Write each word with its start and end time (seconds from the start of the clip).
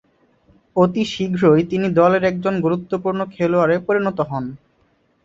অতি 0.75 1.03
শীঘ্রই 1.05 1.63
তিনি 1.71 1.87
দলের 1.99 2.23
একজন 2.23 2.53
গুরুত্বপূর্ণ 2.61 3.19
খেলোয়াড়ে 3.33 3.75
পরিণত 3.87 4.17
হন। 4.29 4.45